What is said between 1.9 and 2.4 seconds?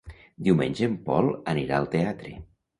teatre.